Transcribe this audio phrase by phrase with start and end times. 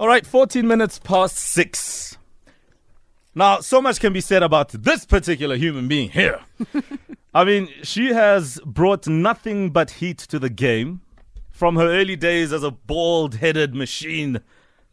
[0.00, 2.18] All right, 14 minutes past six.
[3.32, 6.40] Now, so much can be said about this particular human being here.
[7.34, 11.02] I mean, she has brought nothing but heat to the game.
[11.52, 14.40] From her early days as a bald headed machine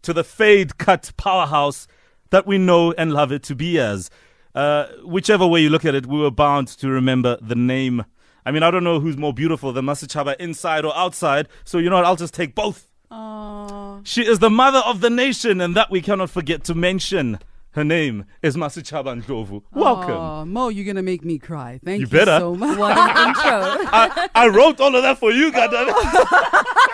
[0.04, 1.88] to the fade cut powerhouse
[2.30, 4.12] that we know and love it to be as.
[4.54, 8.06] Uh, whichever way you look at it, we were bound to remember the name.
[8.46, 11.90] I mean, I don't know who's more beautiful than Masechaba inside or outside, so you
[11.90, 12.06] know what?
[12.06, 12.91] I'll just take both.
[13.12, 14.02] Aww.
[14.06, 17.40] She is the mother of the nation, and that we cannot forget to mention.
[17.74, 19.64] Her name is Masechaba Ndlovu.
[19.72, 20.12] Welcome.
[20.18, 21.80] Aw, Mo, you're gonna make me cry.
[21.86, 22.38] Thank You you, better.
[22.40, 22.78] so much.
[22.78, 23.88] What an intro.
[23.94, 25.94] I, I wrote all of that for you, goddammit.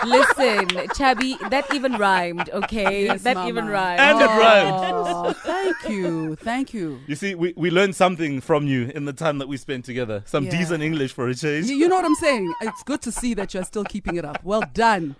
[0.06, 3.06] Listen, Chabi, that even rhymed, okay?
[3.06, 3.48] Yes, that Mama.
[3.48, 3.98] even rhymed.
[4.00, 5.36] And it rhymed.
[5.38, 7.00] Thank you, thank you.
[7.08, 10.22] You see, we, we learned something from you in the time that we spent together.
[10.26, 10.52] Some Yeah.
[10.52, 11.66] decent English for a change.
[11.66, 12.52] You you know what I'm saying?
[12.60, 14.44] It's good to see that you're still keeping it up.
[14.44, 15.16] Well done.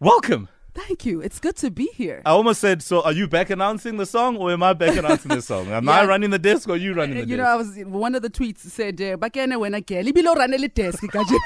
[0.00, 0.48] Welcome.
[0.74, 1.22] Thank you.
[1.22, 2.20] It's good to be here.
[2.26, 5.30] I almost said, so are you back announcing the song or am I back announcing
[5.30, 5.68] the song?
[5.68, 7.38] Am I running the desk or you running the You desk?
[7.38, 11.02] know, I was one of the tweets said, uh, "Bakene wena ke libilo ranele desk
[11.04, 11.38] kanje."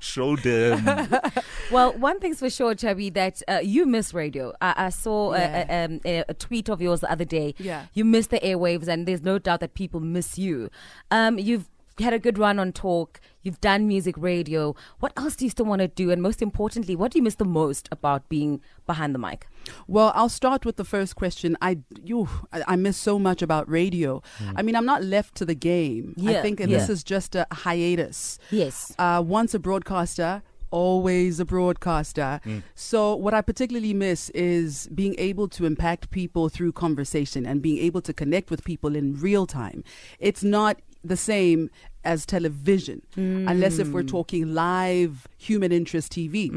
[0.00, 1.08] Show them.
[1.70, 4.52] Well, one thing's for sure, Chubby, that uh, you miss radio.
[4.60, 5.64] I, I saw Yeah.
[5.66, 7.54] a, a, um, a, a tweet of yours the other day.
[7.56, 7.86] Yeah.
[7.94, 10.68] You miss the airwaves, and there's no doubt that people miss you.
[11.10, 13.20] Um, you've had a good run on talk.
[13.42, 14.74] You've done music radio.
[15.00, 16.10] What else do you still want to do?
[16.10, 19.46] And most importantly, what do you miss the most about being behind the mic?
[19.86, 21.56] Well, I'll start with the first question.
[21.60, 24.22] I you I, I miss so much about radio.
[24.56, 26.14] I mean, I'm not left to the game.
[26.26, 26.66] I think yeah.
[26.66, 28.38] this is just a hiatus.
[28.50, 28.94] Yes.
[28.98, 32.40] Uh, once a broadcaster, always a broadcaster.
[32.74, 37.78] So, what I particularly miss is being able to impact people through conversation and being
[37.78, 39.84] able to connect with people in real time.
[40.18, 41.70] It's not the same
[42.04, 46.50] as television, unless if we're talking live human interest TV.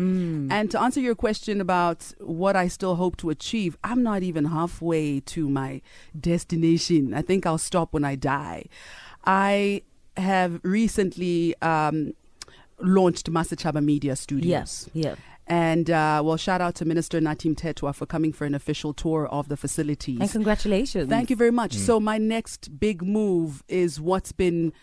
[0.51, 4.45] And to answer your question about what I still hope to achieve, I'm not even
[4.45, 5.81] halfway to my
[6.19, 7.13] destination.
[7.13, 8.65] I think I'll stop when I die.
[9.25, 9.83] I
[10.17, 12.13] have recently um,
[12.79, 14.49] launched Masechaba Media Studios.
[14.49, 14.89] Yes.
[14.93, 15.15] Yeah.
[15.47, 19.27] And uh, well, shout out to Minister Nathi Mthethwa for coming for an official tour
[19.27, 20.19] of the facilities.
[20.19, 21.07] And congratulations.
[21.07, 21.73] Thank you very much.
[21.75, 24.73] So my next big move is what's been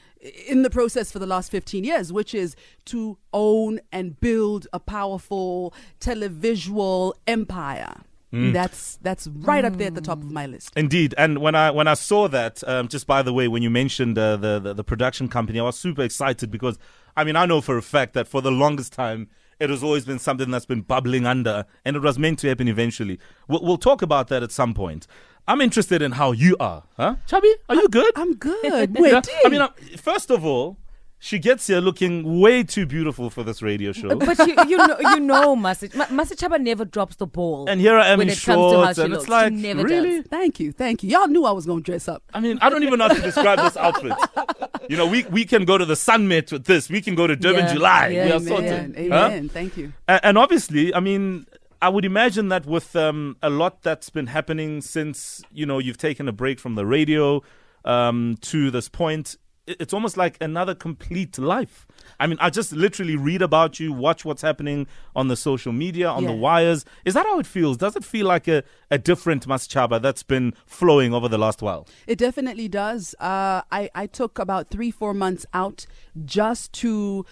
[0.47, 2.55] in the process for the last 15 years, which is
[2.87, 8.03] to own and build a powerful televisual empire.
[8.35, 10.73] That's that's right up there at the top of my list.
[10.75, 13.69] Indeed, and when I when I saw that, um, just by the way, when you
[13.69, 16.79] mentioned uh, the, the the production company, I was super excited because
[17.15, 19.29] I mean I know for a fact that for the longest time
[19.61, 22.69] it has always been something that's been bubbling under, and it was meant to happen
[22.69, 23.19] eventually.
[23.49, 25.07] We'll, we'll talk about that at some point.
[25.49, 27.17] I'm interested in how you are, huh?
[27.27, 28.13] Chubby, are you good?
[28.17, 28.63] I'm good.
[28.63, 30.77] Wait, Yeah, I mean, uh, first of all,
[31.25, 34.17] she gets here looking way too beautiful for this radio show.
[34.17, 37.69] But you, you know, you know, Masi Ma- Masechaba never drops the ball.
[37.69, 39.31] And here I am when in it comes to how shorts, she and it's looks.
[39.31, 40.17] like, she never really?
[40.23, 40.27] Does.
[40.31, 41.11] thank you, thank you.
[41.11, 42.25] Y'all knew I was gonna dress up.
[42.35, 44.13] I mean, I don't even know how to describe this outfit.
[44.89, 46.91] You know, we, we can go to the Summit with this.
[46.91, 48.09] We can go to Durban Yeah, July.
[48.09, 48.49] yeah, we are Amen.
[48.49, 48.97] sorted.
[48.97, 49.01] Huh?
[49.27, 49.49] Amen.
[49.49, 49.93] Thank you.
[50.09, 51.47] A- And obviously, I mean,
[51.81, 55.99] I would imagine that with um, a lot that's been happening since, you know, you've
[55.99, 57.43] taken a break from the radio
[57.85, 61.87] um, to this point, i- it's almost like another complete life.
[62.19, 66.09] I mean, I just literally read about you, watch what's happening on the social media,
[66.09, 66.85] on the wires.
[67.05, 67.77] Is that how it feels?
[67.77, 71.87] Does it feel like a, a different Masechaba that's been flowing over the last while?
[72.07, 73.15] It definitely does.
[73.21, 75.87] Uh, I, I took about three, four months out
[76.25, 77.25] just to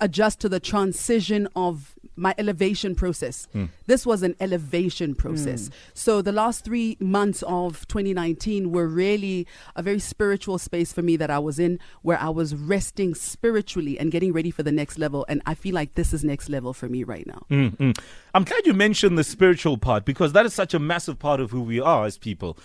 [0.00, 3.46] adjust to the transition of my elevation process.
[3.52, 3.66] Hmm.
[3.86, 5.68] This was an elevation process.
[5.68, 5.74] Hmm.
[5.94, 9.46] So the last three months of 2019 were really
[9.76, 13.98] a very spiritual space for me that I was in, where I was resting spiritually
[13.98, 15.24] and getting ready for the next level.
[15.28, 17.46] And I feel like this is next level for me right now.
[17.50, 17.98] Mm-mm.
[18.34, 21.50] I'm glad you mentioned the spiritual part because that is such a massive part of
[21.50, 22.58] who we are as people.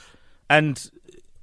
[0.49, 0.89] And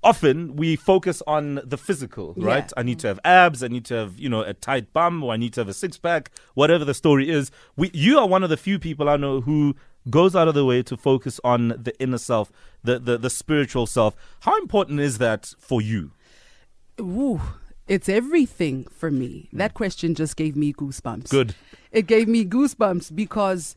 [0.02, 2.46] often we focus on the physical, Yeah.
[2.46, 2.72] right?
[2.76, 5.32] I need to have abs, I need to have, you know, a tight bum, or
[5.32, 7.50] I need to have a six pack, whatever the story is.
[7.76, 9.76] We, you are one of the few people I know who
[10.08, 12.50] goes out of the way to focus on the inner self,
[12.82, 14.16] the, the, the spiritual self.
[14.40, 16.12] How important is that for you?
[16.98, 17.40] Ooh,
[17.86, 19.48] it's everything for me.
[19.52, 21.28] That question just gave me goosebumps.
[21.28, 21.54] Good.
[21.92, 23.76] It gave me goosebumps because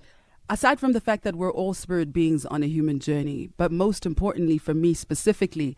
[0.50, 4.06] aside from the fact that we're all spirit beings on a human journey, but most
[4.06, 5.76] importantly for me specifically,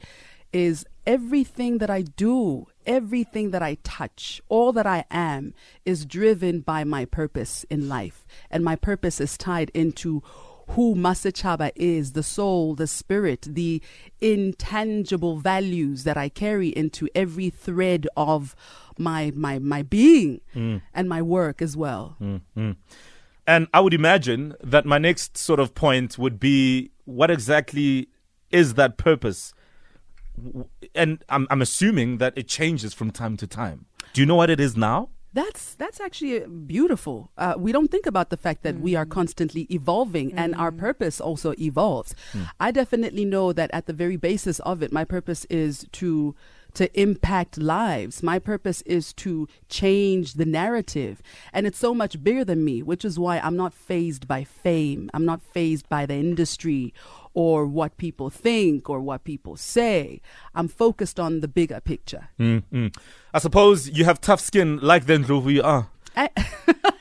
[0.55, 5.53] is everything that I do, everything that I touch, all that I am
[5.83, 8.25] is driven by my purpose in life.
[8.49, 10.23] And my purpose is tied into
[10.69, 13.81] who Masechaba is, the soul, the spirit, the
[14.21, 18.55] intangible values that I carry into every thread of
[18.97, 20.39] my my my being
[20.93, 22.15] and my work as well.
[22.21, 22.71] Mm-hmm.
[23.45, 28.07] And I would imagine that my next sort of point would be what exactly
[28.51, 29.53] is that purpose?
[30.37, 33.85] W- And I'm, I'm assuming that it changes from time to time.
[34.13, 35.09] Do you know what it is now?
[35.33, 37.29] That's that's actually uh, beautiful.
[37.37, 41.19] Uh, we don't think about the fact that we are constantly evolving, and our purpose
[41.19, 42.15] also evolves.
[42.57, 46.35] I definitely know that at the very basis of it, my purpose is to
[46.75, 48.23] to impact lives.
[48.23, 51.21] My purpose is to change the narrative,
[51.51, 55.09] and it's so much bigger than me, which is why I'm not phased by fame.
[55.13, 56.93] I'm not phased by the industry
[57.35, 60.21] or what people think or what people say.
[60.55, 62.29] I'm focused on the bigger picture.
[62.39, 62.95] Mm-mm.
[63.33, 65.89] I suppose you have tough skin like the Ndlovu you are.
[66.15, 66.29] I-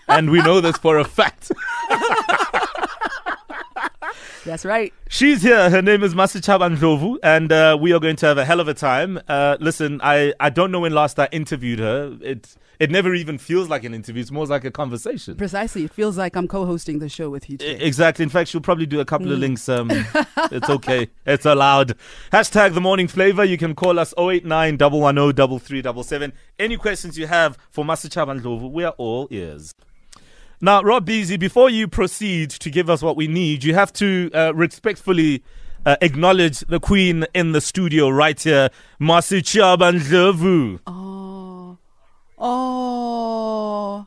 [0.09, 1.51] and we know this for a fact.
[4.44, 4.93] That's right.
[5.08, 5.70] She's here.
[5.70, 8.69] Her name is Masechaba Ndlovu, and uh, we are going to have a hell of
[8.69, 9.19] a time.
[9.29, 12.17] Uh, listen, I, I don't know when last I interviewed her.
[12.20, 14.20] It it never even feels like an interview.
[14.20, 15.37] It's more like a conversation.
[15.37, 15.85] Precisely.
[15.85, 17.79] It feels like I'm co-hosting the show with you today.
[17.85, 18.25] Exactly.
[18.25, 19.69] In fact, she'll probably do a couple of links.
[19.69, 19.91] Um,
[20.50, 21.08] it's okay.
[21.25, 21.97] It's allowed.
[22.32, 23.44] Hashtag the morning flavor.
[23.44, 26.32] You can call us 089 110 3377.
[26.58, 29.73] Any questions you have for Masechaba Ndlovu, we are all ears.
[30.64, 34.31] Now, Rob Beasy, before you proceed to give us what we need, you have to
[34.32, 35.43] uh, respectfully
[35.84, 40.81] uh, acknowledge the queen in the studio right here, Masechaba Ndlovu.
[40.87, 41.76] Oh.
[42.38, 44.06] Oh.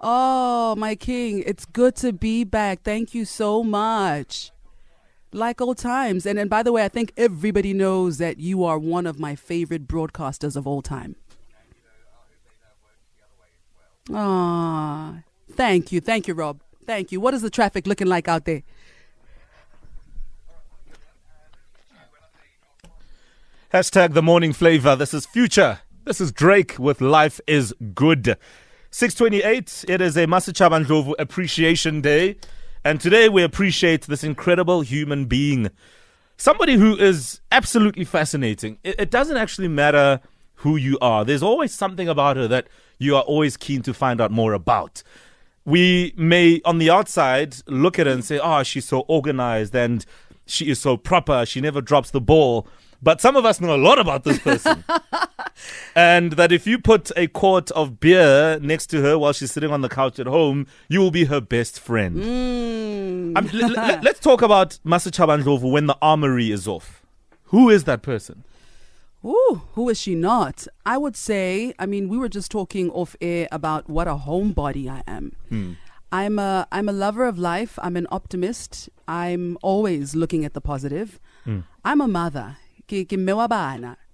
[0.00, 1.42] Oh, my king.
[1.44, 2.84] It's good to be back.
[2.84, 4.52] Thank you so much.
[5.32, 6.26] Like old times.
[6.26, 9.34] And and by the way, I think everybody knows that you are one of my
[9.34, 11.16] favorite broadcasters of all time.
[14.14, 15.24] Ah.
[15.56, 16.00] Thank you.
[16.00, 16.60] Thank you, Rob.
[16.86, 17.20] Thank you.
[17.20, 18.62] What is the traffic looking like out there?
[23.72, 24.94] Hashtag the morning flavor.
[24.94, 25.80] This is Future.
[26.04, 28.36] This is Drake with Life is Good.
[28.90, 29.84] 628.
[29.88, 32.36] It is a Masechaba Ndlovu Appreciation Day.
[32.84, 35.70] And today we appreciate this incredible human being.
[36.36, 38.78] Somebody who is absolutely fascinating.
[38.84, 40.20] It, it doesn't actually matter
[40.56, 42.66] who you are, there's always something about her that
[42.98, 45.02] you are always keen to find out more about.
[45.66, 50.06] We may, on the outside, look at her and say, oh, she's so organized and
[50.46, 51.44] she is so proper.
[51.44, 52.66] She never drops the ball.
[53.02, 54.84] But some of us know a lot about this person.
[55.94, 59.70] and that if you put a quart of beer next to her while she's sitting
[59.70, 62.16] on the couch at home, you will be her best friend.
[62.16, 63.36] Mm.
[63.36, 67.02] I'm- l- l- let's talk about Masechaba Ndlovu when the armory is off.
[67.46, 68.44] Who is that person?
[69.26, 70.68] Ooh, who is she not?
[70.84, 74.88] I would say, I mean, we were just talking off air about what a homebody
[74.88, 75.32] I am.
[75.48, 75.72] Hmm.
[76.12, 77.78] I'm a I'm a lover of life.
[77.82, 78.88] I'm an optimist.
[79.08, 81.18] I'm always looking at the positive.
[81.44, 81.60] Hmm.
[81.84, 82.58] I'm a mother.
[82.88, 83.48] Ke- ke mewa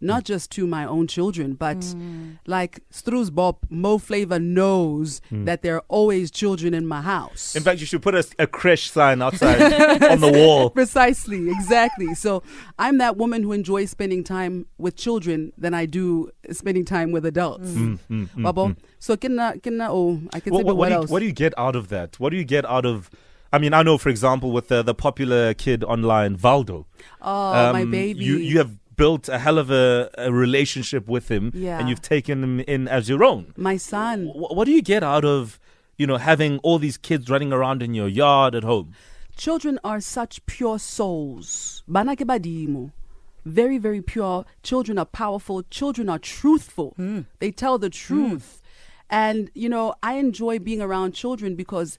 [0.01, 0.25] Not mm.
[0.25, 2.39] just to my own children, but mm.
[2.47, 5.45] like Stru's Bob, Mo Flavor knows mm.
[5.45, 7.55] that there are always children in my house.
[7.55, 9.61] In fact, you should put a, a creche sign outside
[10.05, 10.71] on the wall.
[10.71, 12.15] Precisely, exactly.
[12.15, 12.43] So
[12.79, 17.27] I'm that woman who enjoys spending time with children than I do spending time with
[17.27, 17.71] adults.
[17.71, 18.77] Wabo?
[18.99, 21.11] So kina kina oh I can say What, what, what, what, do you, else?
[21.11, 22.19] what do you get out of that?
[22.19, 23.11] What do you get out of?
[23.53, 26.87] I mean, I know, for example, with the, the popular kid online, Valdo.
[27.21, 28.25] oh my um, baby.
[28.25, 31.79] You you have built a hell of a, a relationship with him, Yeah.
[31.79, 33.53] and you've taken him in as your own.
[33.57, 34.27] my son.
[34.27, 35.59] Wh- what do you get out of
[35.99, 38.93] you know having all these kids running around in your yard at home?
[39.37, 41.83] Children are such pure souls.
[41.89, 42.93] Bana ke badimo.
[43.45, 44.45] Very, very pure.
[44.63, 45.63] Children are powerful.
[45.65, 46.95] Children are truthful.
[47.41, 48.63] They tell the truth.
[49.11, 51.99] And, you know, I enjoy being around children because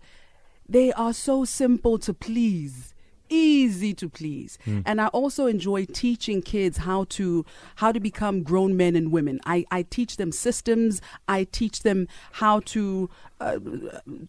[0.68, 2.94] they are so simple to please.
[3.30, 4.58] Easy to please.
[4.86, 9.40] And I also enjoy teaching kids how to how to become grown men and women.
[9.46, 11.02] I, I teach them systems.
[11.28, 13.60] I teach them how to uh,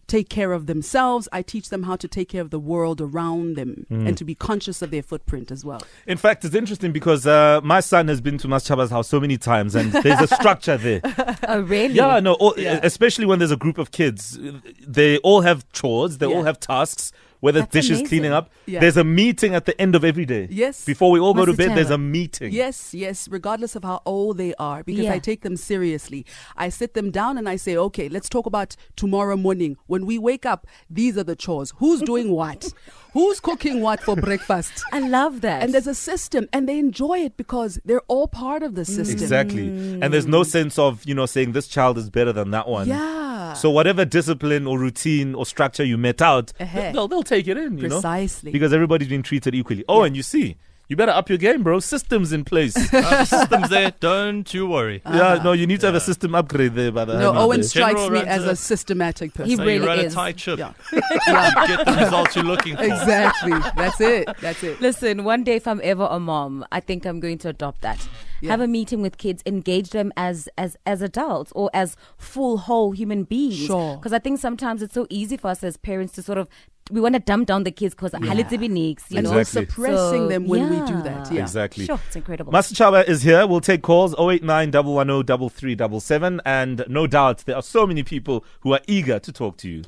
[0.07, 1.29] take care of themselves.
[1.31, 4.35] I teach them how to take care of the world around them and to be
[4.35, 5.81] conscious of their footprint as well.
[6.07, 9.37] In fact, it's interesting because uh, my son has been to Masechaba's house so many
[9.37, 11.01] times, and there's a structure there.
[11.47, 11.93] Oh, really?
[11.93, 12.79] Yeah, no, all, Yeah.
[12.81, 14.37] especially when there's a group of kids,
[14.85, 17.11] they all have chores, they all have tasks.
[17.45, 18.07] Whether That's dishes amazing.
[18.07, 18.79] cleaning up, Yeah.
[18.79, 20.47] there's a meeting at the end of every day.
[20.49, 20.83] Yes.
[20.93, 21.57] Before we all go to Masechaba.
[21.57, 22.51] bed, there's a meeting.
[22.51, 25.13] Yes, yes, regardless of how old they are, because Yeah.
[25.13, 26.25] I take them seriously.
[26.57, 29.77] I sit them down and I say, okay, let's talk about tomorrow morning.
[29.85, 31.69] When we wake up, these are the chores.
[31.77, 32.61] Who's doing what?
[33.13, 34.73] Who's cooking what for breakfast?
[34.91, 35.59] I love that.
[35.63, 39.15] And there's a system, and they enjoy it because they're all part of the system.
[39.23, 39.67] Exactly.
[40.01, 42.87] And there's no sense of, you know, saying this child is better than that one.
[42.89, 43.53] Yeah.
[43.53, 46.91] So whatever discipline or routine or structure you met out, Uh-huh.
[46.93, 47.95] they'll, they'll take it in, you know?
[47.95, 48.51] Precisely.
[48.51, 49.83] Because everybody's been treated equally.
[49.87, 50.07] Oh, Yeah.
[50.07, 50.55] and you see,
[50.87, 51.79] You better up your game, bro.
[51.79, 52.75] Systems in place.
[52.93, 53.91] Uh, system's there.
[53.99, 55.01] Don't you worry.
[55.03, 57.67] yeah, no, you need to have a system upgrade there, by the No, Owen there.
[57.67, 59.49] strikes General me as a- a systematic person.
[59.49, 60.13] He So really you run is.
[60.13, 60.59] a tight ship.
[60.59, 60.73] Yeah.
[61.27, 61.65] yeah.
[61.65, 62.83] Get the results you're looking for.
[62.83, 63.53] Exactly.
[63.75, 64.29] That's it.
[64.41, 64.79] That's it.
[64.79, 68.07] Listen, one day if I'm ever a mom, I think I'm going to adopt that.
[68.41, 68.51] Yeah.
[68.51, 72.91] Have a meeting with kids, engage them as as as adults or as full whole
[72.91, 73.55] human beings.
[73.65, 73.95] Sure.
[73.97, 76.47] Because I think sometimes it's so easy for us as parents to sort of
[76.91, 78.19] we want to dump down the kids because Yeah.
[78.19, 78.47] yeah.
[78.51, 79.31] you And know.
[79.31, 79.65] we're Exactly.
[79.65, 81.31] suppressing So, them when we do that.
[81.31, 81.41] Yeah.
[81.41, 81.85] Exactly.
[81.85, 82.53] Sure, it's incredible.
[82.53, 83.47] Masechaba is here.
[83.47, 86.41] We'll take calls 089 110 3377.
[86.45, 89.81] And no doubt there are so many people who are eager to talk to you.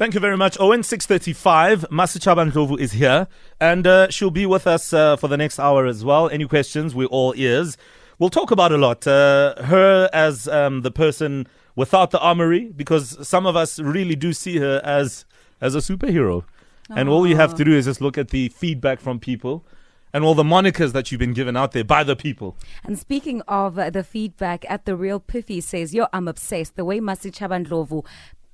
[0.00, 0.82] Thank you very much, Owen.
[0.82, 1.90] 635.
[1.90, 3.28] Masechaba Ndlovu is here.
[3.60, 6.30] And uh, she'll be with us uh, for the next hour as well.
[6.30, 6.94] Any questions?
[6.94, 7.76] We're all ears.
[8.18, 9.06] We'll talk about a lot.
[9.06, 14.32] Uh, her as um, the person without the armory, because some of us really do
[14.32, 15.26] see her as,
[15.60, 16.44] as a superhero.
[16.88, 19.66] And all you have to do is just look at the feedback from people
[20.14, 22.56] and all the monikers that you've been given out there by the people.
[22.84, 26.74] And speaking of uh, the feedback, at the real Piffy says, "Yo, I'm obsessed.
[26.74, 28.04] The way Masechaba Ndlovu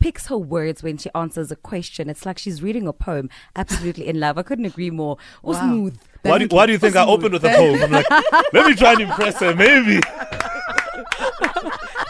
[0.06, 3.28] picks her words when she answers a question, it's like she's reading a poem.
[3.56, 4.38] Absolutely in love.
[4.38, 5.16] I couldn't agree more.
[5.42, 5.60] Or Wow.
[5.62, 5.98] smooth.
[6.22, 7.82] Why do, why do you think I opened with a poem?
[7.82, 8.08] I'm like,
[8.52, 9.98] let me try and impress her, maybe.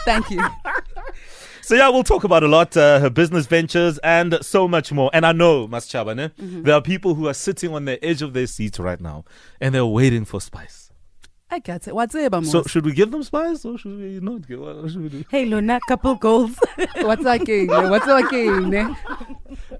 [0.04, 0.46] Thank you.
[1.62, 5.08] So yeah, we'll talk about a lot, uh, her business ventures and so much more.
[5.14, 6.62] And I know, Mas Chaba, ne, Mm-hmm.
[6.64, 9.24] there are people who are sitting on the edge of their seats right now
[9.58, 10.85] and they're waiting for spice.
[11.48, 11.94] I get it.
[11.94, 14.58] What's it about So should we give them spice or should we not give?
[14.60, 15.24] What should we do?
[15.30, 16.58] Hey, Luna, couple goals.
[16.96, 17.68] What's that king?
[17.68, 18.96] What's that king?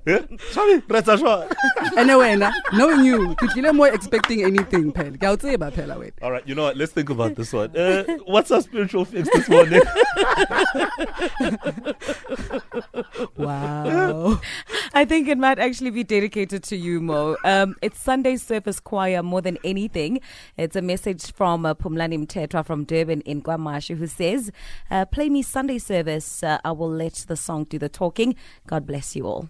[0.07, 0.25] Yeah?
[0.53, 1.53] Sorry, Reza Shwa.
[1.97, 5.19] Anyway, na, knowing you, you're more expecting anything, pen.
[5.19, 6.15] Gautseba, pela, wait.
[6.23, 6.77] All right, you know what?
[6.77, 7.77] Let's think about this one.
[7.77, 9.83] Uh, what's our spiritual fix this morning?
[13.37, 14.41] Wow.
[14.95, 17.37] I think it might actually be dedicated to you, Mo.
[17.45, 20.21] Um, it's Sunday Service Choir more than anything.
[20.57, 24.51] It's a message from uh, Pumlani Mtetra from Durban in KwaMashu who says,
[24.91, 26.43] uh, Play me Sunday Service.
[26.43, 28.35] Uh, I will let the song do the talking.
[28.67, 29.49] God bless you all.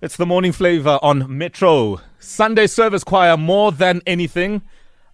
[0.00, 2.00] It's the morning flavor on Metro.
[2.20, 4.62] Sunday service choir more than anything.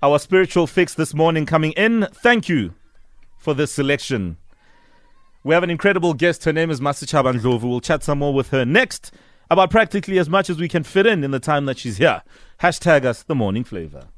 [0.02, 2.06] Our spiritual fix this morning coming in.
[2.12, 2.74] Thank you
[3.38, 4.36] for this selection.
[5.42, 6.44] We have an incredible guest.
[6.44, 7.62] Her name is Masechaba Ndlovu.
[7.62, 9.12] We'll chat some more with her next
[9.50, 12.22] about practically as much as we can fit in in the time that she's here.
[12.60, 14.08] Hashtag us the morning flavor.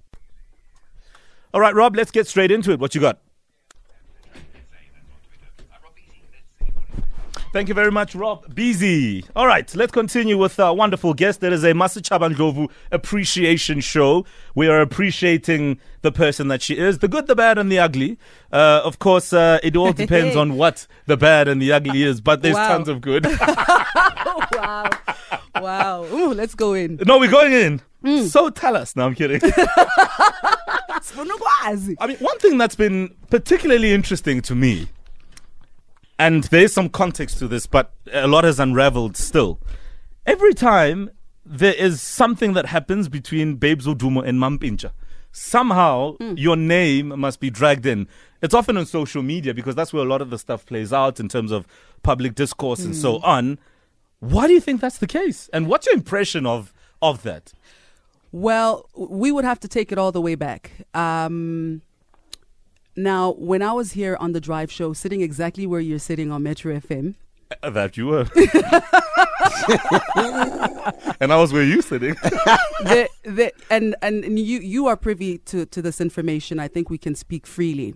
[1.56, 2.80] All right, Rob, let's get straight into it.
[2.80, 3.18] What you got?
[7.54, 9.25] Thank you very much, Rob Beasy.
[9.34, 11.40] All right, let's continue with our wonderful guest.
[11.40, 14.26] There is a Masechaba Ndlovu appreciation show.
[14.54, 18.18] We are appreciating the person that she is, the good, the bad, and the ugly.
[18.52, 22.20] Uh, of course, uh, it all depends on what the bad and the ugly is,
[22.20, 22.68] but there's Wow.
[22.68, 23.25] tons of good.
[24.52, 24.90] wow.
[25.54, 26.04] Wow.
[26.12, 27.00] Ooh, let's go in.
[27.06, 28.28] no, we're going in.
[28.28, 28.94] So tell us.
[28.94, 29.40] No, I'm kidding.
[32.00, 34.88] I mean, one thing that's been particularly interesting to me,
[36.19, 39.61] and there's some context to this, but a lot has unraveled still.
[40.25, 41.11] Every time
[41.45, 44.93] there is something that happens between Babes Wodumo and Mampintsha,
[45.33, 46.35] somehow hmm.
[46.37, 48.09] your name must be dragged in.
[48.43, 51.21] It's often on social media because that's where a lot of the stuff plays out
[51.21, 51.67] in terms of
[52.03, 53.25] public discourse and so hmm.
[53.25, 53.59] on.
[54.21, 55.50] Why do you think that's the case?
[55.53, 56.73] And what's your impression of
[57.03, 57.53] of that?
[58.37, 60.71] Well, we would have to take it all the way back.
[60.93, 61.81] Um,
[62.95, 66.43] now, when I was here on the drive show, sitting exactly where you're sitting on
[66.43, 67.14] Metro FM,
[67.62, 68.26] Uh, That you were.
[71.19, 72.12] and I was where you sitting.
[72.85, 76.61] the, the, and and and you you are privy to to this information.
[76.61, 77.95] I think we can speak freely.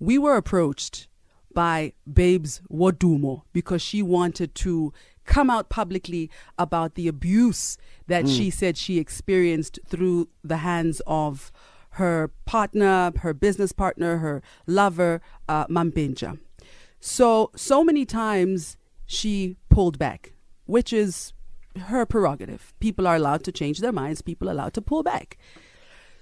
[0.00, 1.06] We were approached
[1.52, 4.94] by Babes Wodumo because she wanted to
[5.26, 11.52] come out publicly about the abuse that she said she experienced through the hands of
[11.90, 16.38] her partner, her business partner, her lover, uh, Mampintsha.
[17.00, 20.34] So, so many times she pulled back,
[20.66, 21.32] which is
[21.86, 22.74] her prerogative.
[22.80, 25.38] People are allowed to change their minds, people are allowed to pull back.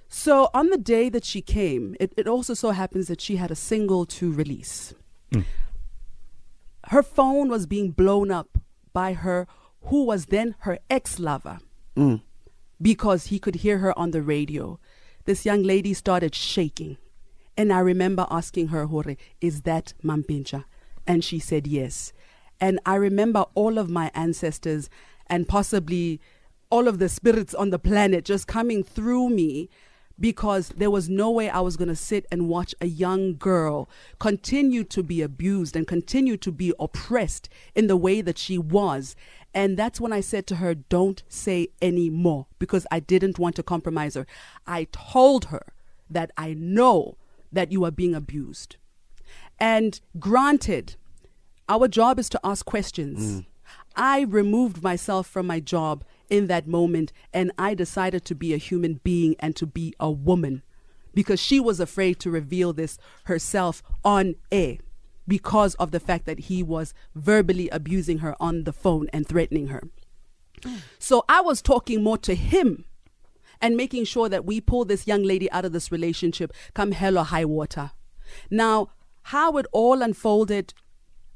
[0.09, 3.51] So, on the day that she came, it, it also so happens that she had
[3.51, 4.95] a single to release.
[6.89, 8.59] Her phone was being blown up
[8.95, 9.47] by her,
[9.83, 11.59] who was then her ex lover,
[11.95, 12.23] mm.
[12.81, 14.81] because he could hear her on the radio.
[15.27, 16.97] This young lady started shaking.
[17.57, 20.65] And I remember asking her, Hore, is that Mampintsha?
[21.07, 22.13] And she said yes.
[22.61, 24.89] And I remember all of my ancestors
[25.27, 26.21] and possibly
[26.71, 29.69] all of the spirits on the planet just coming through me
[30.19, 33.89] because there was no way I was going to sit and watch a young girl
[34.19, 39.17] continue to be abused and continue to be oppressed in the way that she was.
[39.53, 43.57] And that's when I said to her, Don't say any more because I didn't want
[43.57, 44.27] to compromise her.
[44.67, 45.73] I told her
[46.11, 47.17] that I know
[47.53, 48.77] that you are being abused.
[49.59, 50.97] And granted,
[51.69, 53.43] our job is to ask questions.
[53.43, 53.47] Mm.
[53.97, 58.59] I removed myself from my job in that moment and I decided to be a
[58.59, 60.63] human being and to be a woman
[61.15, 64.79] because she was afraid to reveal this herself on air
[65.27, 69.69] because of the fact that he was verbally abusing her on the phone and threatening
[69.69, 69.83] her.
[70.99, 72.85] So I was talking more to him
[73.61, 77.19] and making sure that we pull this young lady out of this relationship come hell
[77.19, 77.93] or high water.
[78.51, 78.91] Now,
[79.29, 80.75] how it all unfolded,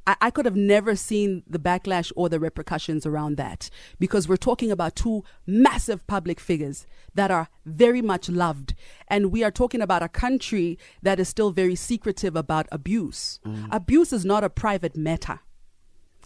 [0.09, 3.69] I, I could have never seen the backlash or the repercussions around that
[4.01, 8.75] because we're talking about two massive public figures that are very much loved.
[9.09, 13.39] And we are talking about a country that is still very secretive about abuse.
[13.47, 13.69] Mm.
[13.71, 15.41] Abuse is not a private matter,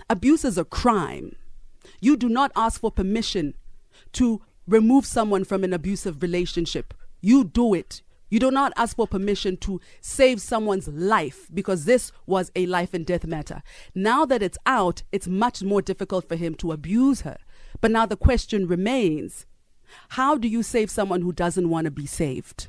[0.09, 1.35] abuse is a crime.
[2.01, 3.55] You do not ask for permission
[4.13, 6.95] to remove someone from an abusive relationship.
[7.21, 8.03] You do it.
[8.33, 12.95] You do not ask for permission to save someone's life because this was a life
[12.95, 13.63] and death matter.
[13.95, 17.37] Now that it's out, it's much more difficult for him to abuse her.
[17.83, 19.45] But now the question remains
[20.17, 22.69] how do you save someone who doesn't want to be saved?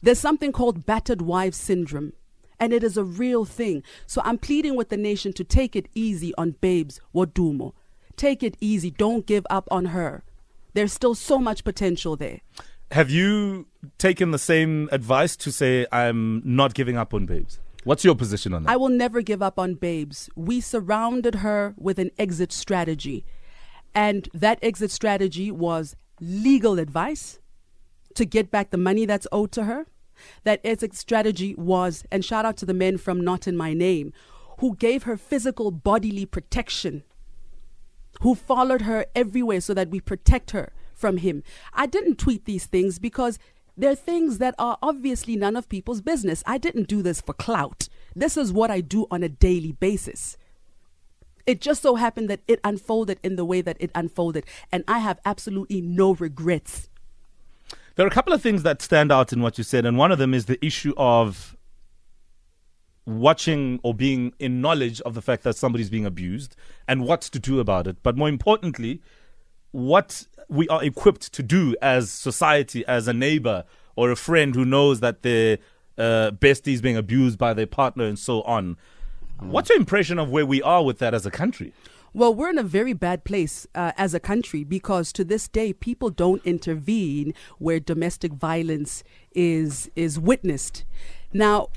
[0.00, 2.14] There's something called battered wife syndrome,
[2.58, 3.82] and it is a real thing.
[4.06, 7.74] So I'm pleading with the nation to take it easy on Babes Wodumo.
[8.16, 8.90] Take it easy.
[8.90, 10.24] Don't give up on her.
[10.72, 12.40] There's still so much potential there.
[12.92, 13.66] Have you
[13.98, 17.60] taken the same advice to say I'm not giving up on babes?
[17.84, 18.70] What's your position on that?
[18.70, 20.28] I will never give up on Babes.
[20.34, 23.24] We surrounded her with an exit strategy.
[23.94, 27.38] And that exit strategy was legal advice
[28.14, 29.86] to get back the money that's owed to her.
[30.44, 34.12] That exit strategy was, and shout out to the men from Not in My Name,
[34.58, 37.04] who gave her physical bodily protection,
[38.20, 41.42] who followed her everywhere so that we protect her from him.
[41.72, 43.38] I didn't tweet these things because
[43.76, 46.42] they're things that are obviously none of people's business.
[46.46, 47.88] I didn't do this for clout.
[48.14, 50.36] This is what I do on a daily basis.
[51.46, 54.98] It just so happened that it unfolded in the way that it unfolded, and I
[54.98, 56.90] have absolutely no regrets.
[57.94, 60.12] There are a couple of things that stand out in what you said, and one
[60.12, 61.56] of them is the issue of
[63.06, 66.54] watching or being in knowledge of the fact that somebody's being abused
[66.86, 67.96] and what to do about it.
[68.02, 69.00] But more importantly,
[69.70, 73.64] what we are equipped to do as society, as a neighbor
[73.96, 75.58] or a friend who knows that their
[75.98, 78.76] uh, bestie is being abused by their partner and so on.
[79.40, 81.72] What's your impression of where we are with that as a country?
[82.14, 85.72] Well, we're in a very bad place uh, as a country because to this day,
[85.72, 90.84] people don't intervene where domestic violence is is witnessed.
[91.32, 91.68] Now,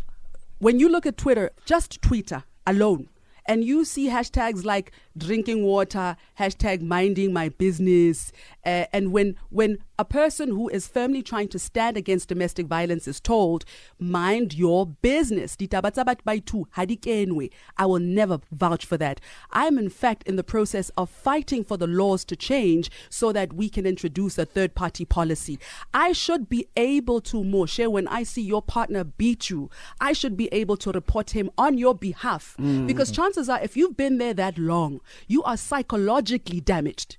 [0.60, 3.10] when you look at Twitter, just Twitter alone,
[3.46, 8.32] and you see hashtags like drinking water, hashtag minding my business,
[8.66, 13.08] uh, and when when a person who is firmly trying to stand against domestic violence
[13.08, 13.64] is told,
[14.00, 18.98] mind your business, ditaba tsa batho ba itu ha di I will never vouch for
[18.98, 19.22] that.
[19.52, 23.54] I'm in fact in the process of fighting for the laws to change so that
[23.54, 25.60] we can introduce a third party policy.
[25.94, 30.36] I should be able to, Moshe, when I see your partner beat you, I should
[30.36, 32.56] be able to report him on your behalf.
[32.60, 32.88] Mm.
[32.88, 37.18] Because chances are, if you've been there that long, you are psychologically damaged.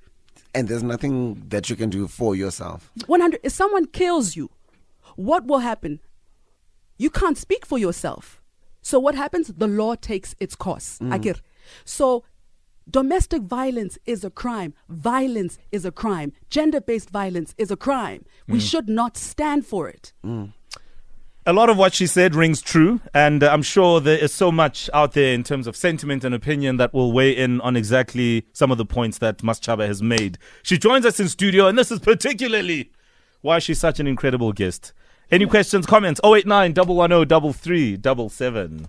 [0.55, 2.91] And there's nothing that you can do for yourself.
[3.07, 4.51] 100 if someone kills you
[5.17, 6.01] what will happen?
[6.99, 8.41] You can't speak for yourself.
[8.83, 9.49] So what happens?
[9.49, 10.99] The law takes its course.
[11.01, 11.19] Mm.
[11.19, 11.41] Akir.
[11.85, 12.25] so
[12.91, 14.75] domestic violence is a crime.
[14.88, 16.33] Violence is a crime.
[16.51, 18.25] Gender-based violence is a crime.
[18.49, 18.71] We mm.
[18.71, 20.53] should not stand for it mm.
[21.45, 24.53] A lot of what she said rings true, and uh, I'm sure there is so
[24.53, 28.47] much out there in terms of sentiment and opinion that will weigh in on exactly
[28.53, 30.39] some of the points that Masechaba has made.
[30.63, 32.93] She joins us in studio, and this is particularly
[33.41, 34.93] why she's such an incredible guest.
[35.33, 36.21] Any questions, comments?
[36.25, 38.87] 089 110 3377.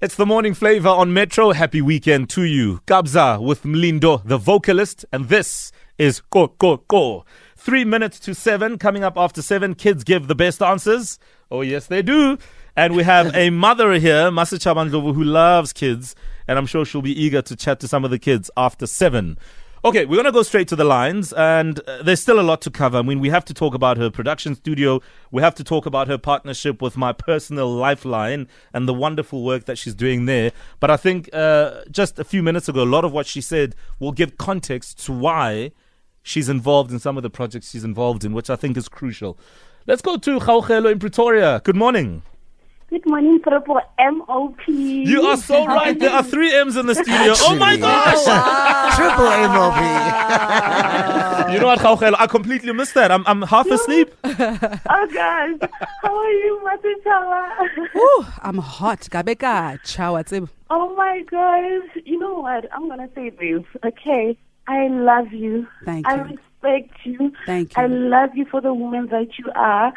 [0.00, 1.52] It's the morning flavor on Metro.
[1.52, 2.80] Happy weekend to you.
[2.86, 7.26] Kabza with Mlindo, the vocalist, and this is Ko Ko Ko.
[7.60, 8.78] Three minutes to seven.
[8.78, 11.18] Coming up after seven, kids give the best answers.
[11.50, 12.38] Oh, yes, they do.
[12.74, 16.16] And we have a mother here, Masechaba Ndlovu, who loves kids,
[16.48, 19.36] and I'm sure she'll be eager to chat to some of the kids after seven.
[19.84, 22.62] Okay, we're going to go straight to the lines, and uh, there's still a lot
[22.62, 22.96] to cover.
[22.96, 25.02] I mean, we have to talk about her production studio.
[25.30, 29.66] We have to talk about her partnership with My Personal Lifeline and the wonderful work
[29.66, 30.52] that she's doing there.
[30.80, 33.76] But I think uh, just a few minutes ago, a lot of what she said
[33.98, 35.72] will give context to why
[36.22, 39.38] she's involved in some of the projects she's involved in, which I think is crucial.
[39.86, 41.60] Let's go to Gaugelo in Pretoria.
[41.64, 42.22] Good morning.
[42.90, 44.66] Good morning, Propo MOP.
[44.66, 45.96] You are so right.
[45.96, 47.34] There are three M's in the studio.
[47.38, 47.82] Oh my Actually.
[47.82, 48.96] gosh!
[48.96, 49.76] Triple MOP.
[51.52, 52.16] You know what, Gaugelo?
[52.18, 53.12] I completely missed that.
[53.12, 54.12] I'm, I'm half asleep.
[54.24, 55.70] Oh, gosh.
[56.02, 57.68] How are you, Matichawa?
[57.92, 59.00] Whew, I'm hot.
[59.02, 59.78] Gabeka.
[59.84, 60.14] Ciao.
[60.14, 62.02] What's oh, my gosh.
[62.04, 62.66] You know what?
[62.72, 64.36] I'm going to say this, okay?
[64.70, 65.66] I love you.
[65.84, 66.22] Thank I you.
[66.62, 67.32] respect you.
[67.46, 67.82] Thank you.
[67.82, 69.92] I love you for the woman that you are.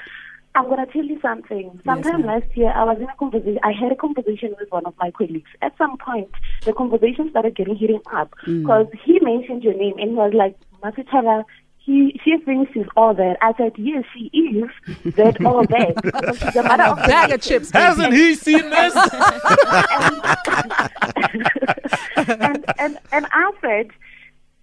[0.56, 1.80] I'm going to tell you something.
[1.84, 2.42] Sometime ma'am.
[2.42, 3.60] last year, I was in a conversation.
[3.64, 5.50] I had a conversation with one of my colleagues.
[5.62, 6.30] At some point,
[6.66, 8.62] the conversation started getting heating up Mm.
[8.62, 11.44] because he mentioned your name and he was like, Masichara,
[11.80, 13.38] he, she thinks she's all that.
[13.42, 14.70] I said, yes, she is
[15.16, 16.36] that all that.
[16.40, 17.72] She's a mother of Bag the of chips.
[17.72, 18.94] Hasn't he seen this?
[22.18, 23.88] and, and, and I said,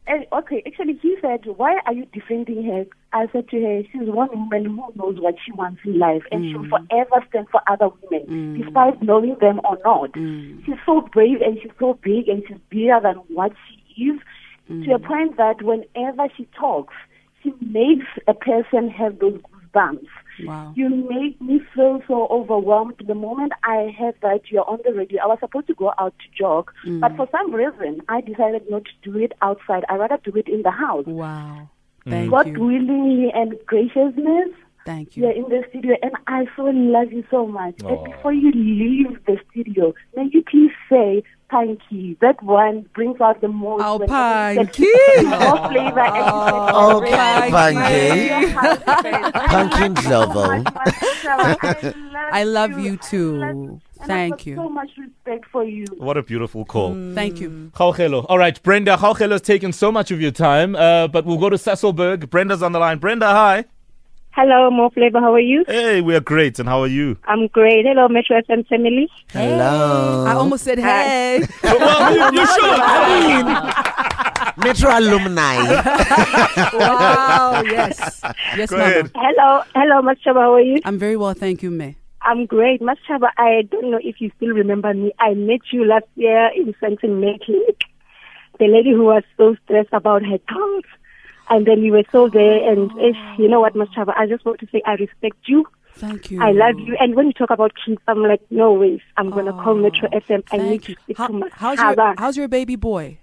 [0.07, 2.87] and, okay, actually, he said, why are you defending her?
[3.13, 6.45] I said to her, she's one woman who knows what she wants in life, and
[6.45, 6.71] she'll mm.
[6.71, 8.65] forever stand for other women, mm.
[8.65, 10.13] despite knowing them or not.
[10.13, 10.65] Mm.
[10.65, 14.21] She's so brave, and she's so big, and she's bigger than what she is,
[14.85, 16.95] to a point that whenever she talks,
[17.43, 19.41] she makes a person have those
[19.75, 20.07] goosebumps.
[20.47, 20.73] Wow.
[20.77, 23.03] You make me feel so overwhelmed.
[23.07, 26.15] The moment I heard that you're on the radio, I was supposed to go out
[26.19, 27.01] to jog, mm.
[27.01, 29.85] but for some reason, I decided not to do it outside.
[29.89, 31.07] I rather do it in the house.
[31.07, 31.69] Wow.
[32.07, 32.11] Mm.
[32.11, 32.61] Thank God you.
[32.61, 34.55] willingly and graciousness,
[34.87, 35.25] Thank you.
[35.25, 37.83] You're in the studio, and I so love you so much.
[37.85, 37.89] Aw.
[37.89, 42.17] And before you leave the studio, may you please say Panky.
[42.21, 43.83] That one brings out the most.
[43.85, 44.85] Oh, whenever Panky.
[45.25, 46.01] More flavor.
[46.01, 48.29] and you Oh, get Panky.
[48.85, 49.33] Panky.
[49.49, 50.63] Pumpkin Glovo.
[52.33, 53.81] I love you too.
[54.05, 54.57] Thank you.
[54.57, 55.85] So much respect for you.
[55.99, 56.95] What a beautiful call.
[57.15, 57.71] Thank you.
[57.75, 58.25] Gaugelo.
[58.29, 58.97] All right, Brenda.
[58.97, 62.31] Gaugelo has taken so much of your time, uh, but we'll go to Sasolburg.
[62.31, 62.99] Brenda's on the line.
[62.99, 63.65] Brenda, hi.
[64.33, 65.21] Hello, More Flavor.
[65.21, 65.65] How are you?
[65.67, 66.59] Hey, we are great.
[66.61, 67.17] And how are you?
[67.25, 67.85] I'm great.
[67.85, 69.09] Hello, Metro FM family.
[69.33, 70.25] Hello.
[70.27, 71.43] I almost said hey.
[71.63, 72.81] well, you, you should.
[74.65, 75.57] Metro alumni.
[76.75, 77.63] wow.
[77.65, 78.21] Yes.
[78.57, 78.89] Yes, Go mama.
[78.91, 79.11] ahead.
[79.15, 80.41] Hello, hello, Machaba.
[80.41, 80.79] How are you?
[80.85, 81.97] I'm very well, thank you, May.
[82.23, 82.81] I'm great.
[82.81, 85.13] Machaba, I don't know if you still remember me.
[85.19, 87.83] I met you last year in Sancton May Clinic.
[88.59, 90.85] The lady who was so stressed about her tongues.
[91.51, 92.71] And then you were so there.
[92.71, 94.15] And eh, you know what, Machaba?
[94.17, 95.67] I just want to say I respect you.
[95.95, 96.41] Thank you.
[96.41, 96.97] I love you.
[97.01, 99.01] And when you talk about kids, I'm like, no ways.
[99.17, 100.43] I'm going to call Metro FM.
[100.53, 100.97] I need Thank to you.
[101.03, 103.19] speak How- to how's your How's your baby boy?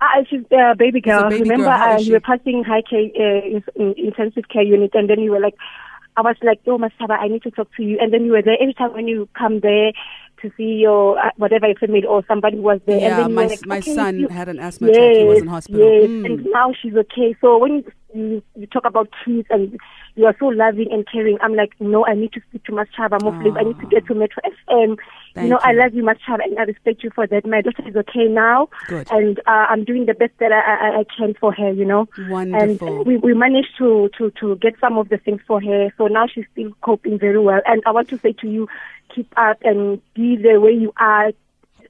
[0.00, 1.28] Ah, she's a baby girl.
[1.28, 1.94] baby Remember, girl.
[1.94, 5.32] Uh, you were passing high care, uh, in- in- intensive care unit, and then you
[5.32, 5.54] were like,
[6.16, 7.98] I was like, oh, Masaba, I need to talk to you.
[8.00, 9.92] And then you were there every time when you come there
[10.42, 12.96] to see your uh, whatever your family or somebody was there.
[12.96, 15.16] and Yeah, then my like, my okay, son you- had an asthma attack.
[15.16, 15.80] He was in hospital.
[15.80, 16.26] Yes, Mm.
[16.26, 17.34] and now she's okay.
[17.40, 19.78] So when you, you you talk about kids and
[20.14, 23.20] you are so loving and caring, I'm like, no, I need to speak to Machaba
[23.20, 23.56] Moflip.
[23.56, 24.96] I need to get to Metro FM.
[25.34, 27.46] Thank you know, I love you, Machaba, and I respect you for that.
[27.46, 29.06] My daughter is okay now, Good.
[29.12, 31.70] and uh, I'm doing the best that I, I, I can for her.
[31.72, 32.98] You know, Wonderful.
[32.98, 35.92] and we, we managed to, to, to get some of the things for her.
[35.98, 37.60] So now she's still coping very well.
[37.66, 38.66] And I want to say to you,
[39.14, 41.30] keep up and be the way you are.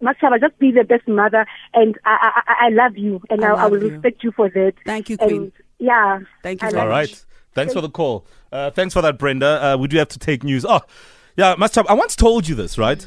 [0.02, 3.64] Machaba, just be the best mother, and I, I, I love you, and I I,
[3.64, 3.88] I, will you.
[3.90, 4.74] respect you for that.
[4.85, 5.52] Thank you, And, Queen.
[5.78, 6.20] Yeah.
[6.42, 7.10] Thank you I very love All much.
[7.10, 7.24] right.
[7.54, 8.26] Thanks for the call.
[8.52, 9.64] Uh, thanks for that, Brenda.
[9.74, 10.64] Uh, we do have to take news.
[10.64, 10.80] Oh,
[11.36, 13.04] yeah, Mustap, I once told you this, right?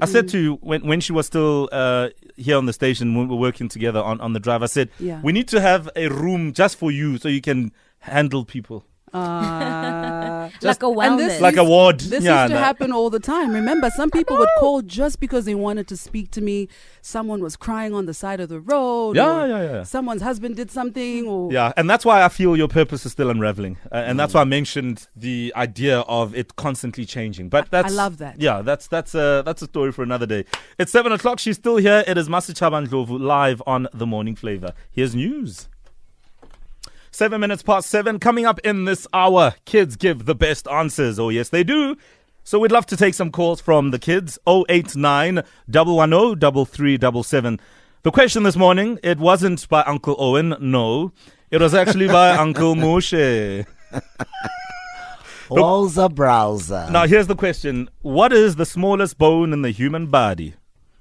[0.00, 3.28] I said to you when, when she was still uh, here on the station, when
[3.28, 5.20] we were working together on, on the drive, I said, Yeah.
[5.22, 8.84] we need to have a room just for you so you can handle people.
[9.14, 11.16] Uh, like a and wellness.
[11.18, 12.00] this Like a ward.
[12.00, 12.64] This Yeah, used to no.
[12.64, 13.52] happen all the time.
[13.52, 16.68] Remember, some people would call just because they wanted to speak to me.
[17.00, 19.16] Someone was crying on the side of the road.
[19.16, 19.82] Yeah, or yeah, yeah.
[19.82, 21.26] Someone's husband did something.
[21.26, 24.34] Or Yeah, and that's why I feel your purpose is still unraveling, uh, and that's
[24.34, 27.48] why I mentioned the idea of it constantly changing.
[27.48, 28.40] But that's I love that.
[28.40, 30.44] Yeah, that's that's a that's a story for another day.
[30.78, 31.38] It's seven o'clock.
[31.38, 32.04] She's still here.
[32.06, 34.72] It is Masechaba Ndlovu live on the Morning Flavor.
[34.90, 35.68] Here's news.
[37.14, 38.18] Seven minutes past seven.
[38.18, 41.18] Coming up in this hour, kids give the best answers.
[41.18, 41.94] Oh yes, they do.
[42.42, 44.38] So we'd love to take some calls from the kids.
[44.48, 47.60] 089 110 3377.
[48.02, 51.12] The question this morning, it wasn't by Uncle Owen, no.
[51.50, 53.66] It was actually by Uncle Moshe.
[55.50, 56.88] Wowza browser.
[56.90, 57.90] Now here's the question.
[58.00, 60.54] What is the smallest bone in the human body?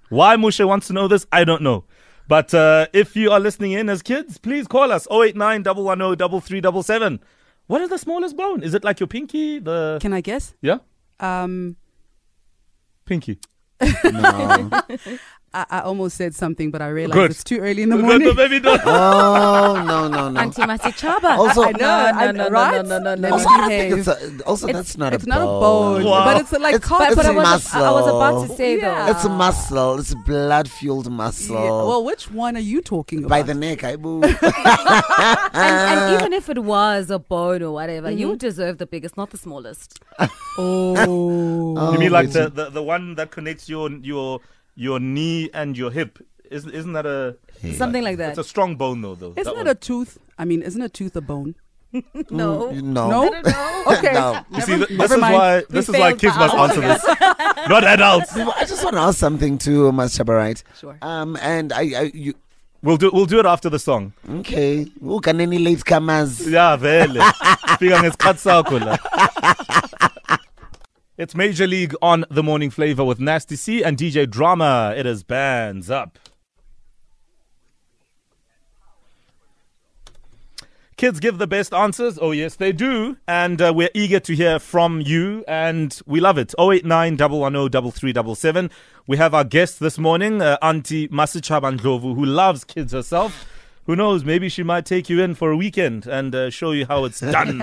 [0.09, 1.85] Why Moshe wants to know this, I don't know.
[2.31, 7.19] But uh, if you are listening in as kids, please call us 089 110 3377.
[7.67, 8.63] What is the smallest bone?
[8.63, 9.59] Is it like your pinky?
[9.59, 10.53] The can I guess?
[10.61, 10.77] Yeah?
[11.19, 11.75] Um,
[13.03, 13.37] Pinky.
[14.05, 14.69] No.
[15.53, 17.31] I, I almost said something, but I realized Good.
[17.31, 18.27] it's too early in the But- morning.
[18.29, 18.79] but maybe not.
[18.85, 20.39] Oh, no, no, no.
[20.39, 21.37] Auntie Masechaba.
[21.37, 22.85] Also- I know, no, I- no, no, right?
[22.85, 23.31] no, no, no, Let no.
[23.33, 26.03] Also, I don't think it's a, also It's- that's not It's a not a bone.
[26.03, 26.23] bone, Wow.
[26.23, 27.07] but it's like It's- cotton.
[27.07, 27.83] it's But I a was, muscle.
[27.83, 29.05] I was about to say Yeah.
[29.05, 29.11] though.
[29.11, 29.99] It's a muscle.
[29.99, 31.55] It's a blood-fueled muscle.
[31.55, 33.29] Yeah, Well, which one are you talking about?
[33.29, 34.21] By the neck, I boo.
[34.23, 34.35] and,
[35.53, 38.17] and even if it was a bone or whatever, Mm-hmm.
[38.19, 39.99] you deserve the biggest, not the smallest.
[40.57, 44.39] oh, You mean like the, the, the one that connects your your
[44.75, 46.19] your knee and your hip?
[46.49, 47.37] Isn't isn't that a
[47.75, 48.29] Something like that.
[48.29, 49.33] It's a strong bone though, though.
[49.37, 50.17] isn't That it a tooth?
[50.37, 51.55] I mean, isn't a tooth a bone?
[52.29, 52.71] no.
[52.71, 53.09] no.
[53.09, 53.31] No.
[53.87, 54.13] Okay.
[54.13, 54.45] No.
[54.53, 55.33] You see, th- this is mind.
[55.35, 57.03] why this is why failed kids for must answer this,
[57.67, 58.37] not adults.
[58.37, 60.63] I just want to ask something to Mas right?
[60.79, 60.97] Sure.
[61.01, 62.35] Um, and I, I, you,
[62.83, 64.13] We'll do we'll do it after the song.
[64.27, 64.87] okay.
[65.01, 66.49] Who can any latecomers?
[66.49, 67.21] Yeah, vele.
[67.77, 70.07] Fika ngesikhathi sakho la.
[71.21, 74.95] It's Major League on the Morning Flavor with Nasty C and DJ Drama.
[74.97, 76.17] It is bands up.
[80.97, 82.17] Kids give the best answers.
[82.19, 83.17] Oh, yes, they do.
[83.27, 86.55] And uh, we're eager to hear from you, and we love it.
[86.57, 88.71] 089 110
[89.05, 93.45] We have our guest this morning, uh, Auntie Masechaba Ndlovu, who loves kids herself.
[93.91, 94.23] Who knows?
[94.23, 97.19] Maybe she might take you in for a weekend and uh, show you how it's
[97.37, 97.59] done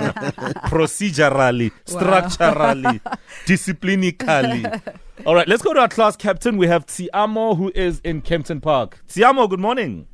[0.69, 3.01] procedurally, structurally,
[3.47, 4.95] disciplinically.
[5.25, 6.59] All right, let's go to our class captain.
[6.59, 9.03] We have Tiamo, who is in Kempton Park.
[9.09, 10.07] Tiamo, good morning.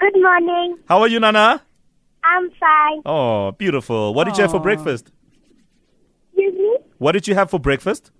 [0.00, 0.76] Good morning.
[0.88, 1.62] How are you, Nana?
[2.24, 3.02] I'm fine.
[3.06, 4.12] Oh, beautiful.
[4.12, 5.12] What did you have for breakfast?
[6.32, 6.78] Excuse me?
[6.98, 8.10] What did you have for breakfast?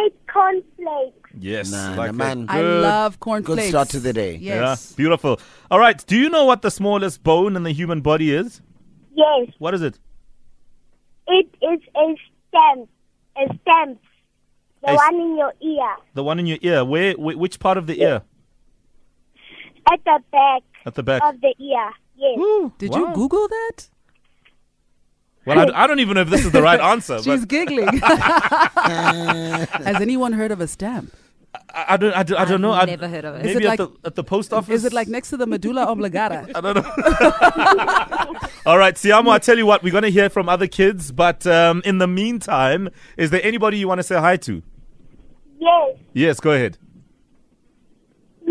[0.00, 1.30] I ate cornflakes.
[1.38, 2.46] Yes, Nah, like nah, a man.
[2.48, 3.62] I good- love cornflakes.
[3.62, 4.36] Good start to the day.
[4.36, 4.90] Yes.
[4.92, 5.40] Yeah, beautiful.
[5.70, 8.60] All right, do you know what the smallest bone in the human body is?
[9.14, 9.98] Yes, What is it?
[11.28, 12.16] it is a
[12.48, 12.88] stem.
[13.36, 13.98] A stem.
[14.82, 15.96] The A s- one in your ear.
[16.14, 16.84] The one in your ear.
[16.84, 17.12] Where?
[17.14, 18.22] wh- which part of the ear?
[19.92, 21.22] At the back At the back.
[21.22, 21.90] of the ear.
[22.16, 22.38] Yes.
[22.38, 22.98] Ooh, Did wow.
[22.98, 23.88] you Google that?
[25.46, 27.18] Well, I, I, don't even know if this is the right answer.
[27.22, 27.98] She's giggling.
[28.78, 31.14] Has anyone heard of a stamp?
[31.74, 32.12] I, I don't.
[32.12, 32.72] I don't, I don't I've know.
[32.72, 33.46] I- never heard of it.
[33.46, 34.74] Is Maybe it at like- the at the post office.
[34.74, 36.46] Is it like next to the medulla oblongata?
[36.54, 38.38] I don't know.
[38.66, 41.46] All right, Siamo, I tell you what, we're going to hear from other kids, but
[41.46, 44.62] um, in the meantime, is there anybody you want to say hi to?
[45.58, 45.96] Yes.
[46.12, 46.76] Yes, go ahead.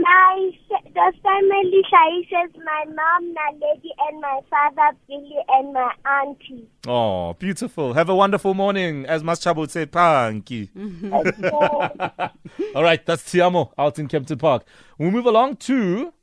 [0.02, 1.84] My the family
[2.30, 6.68] says my mom, Naledi, and my father, Billy, and my auntie.
[6.88, 7.94] Oh, beautiful.
[7.94, 9.06] Have a wonderful morning.
[9.06, 10.70] As Maschabo would say, Panky.
[12.76, 14.64] All right, that's Tiamo out in Kempton Park.
[14.98, 16.14] We'll move along to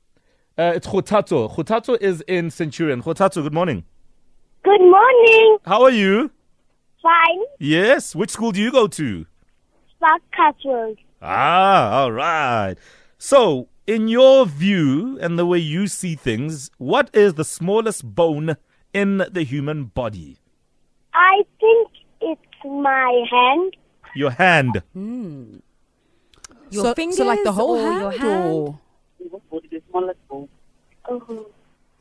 [0.59, 1.55] uh, it's Hotato.
[1.55, 3.03] Hotato is in Centurion.
[3.03, 3.85] Hotato, good morning.
[4.65, 5.59] Good morning.
[5.67, 6.31] How are you?
[7.03, 7.41] Fine.
[7.59, 8.15] Yes.
[8.15, 9.27] Which school do you go to?
[9.97, 10.97] Spark Catworld.
[11.21, 12.77] Ah, all right.
[13.27, 18.57] So, in your view and the way you see things, what is the smallest bone
[18.95, 20.39] in the human body?
[21.13, 21.89] I think
[22.21, 23.77] it's my hand.
[24.15, 24.81] Your hand.
[24.93, 25.57] Hmm.
[26.71, 28.45] Your so, fingers so like the whole or hand, your hand?
[28.45, 28.79] or
[30.31, 30.49] Oh.
[31.09, 31.35] Uh-huh.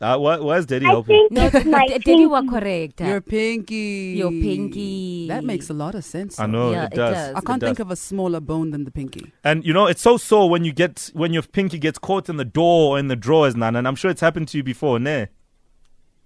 [0.01, 1.29] Uh, what, where's Daddy I helping?
[1.29, 2.51] think No, it's my D- Did you were pinky.
[2.59, 2.99] correct.
[3.01, 4.13] your pinky?
[4.17, 5.27] Your pinky.
[5.29, 6.37] That makes a lot of sense.
[6.37, 7.13] I know Yeah, it it does.
[7.15, 7.35] does.
[7.35, 7.67] I can't does.
[7.69, 9.31] think of a smaller bone than the pinky.
[9.43, 12.35] And you know, it's so sore when you get when your pinky gets caught in
[12.35, 13.77] the door or in the drawers, Nan.
[13.77, 15.27] And I'm sure it's happened to you before, ne?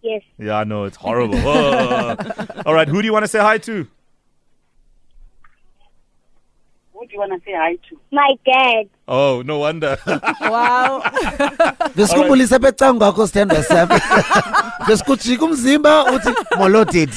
[0.01, 0.23] Yes.
[0.39, 1.37] Yeah, I know it's horrible.
[1.45, 2.15] Oh.
[2.65, 3.87] All right, who do you want to say hi to?
[6.93, 7.99] Who do you want to say hi to?
[8.11, 8.89] My dad.
[9.11, 9.97] Oh, no wonder.
[10.05, 11.01] Wow.
[11.95, 13.99] besikhumbulise becango wakho sithandwa sami
[14.87, 17.09] besikujika umzimba uthi moloded